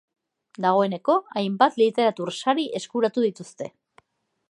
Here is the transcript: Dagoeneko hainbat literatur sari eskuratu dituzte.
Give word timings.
Dagoeneko 0.65 1.17
hainbat 1.41 1.79
literatur 1.83 2.35
sari 2.41 2.67
eskuratu 2.81 3.29
dituzte. 3.31 3.73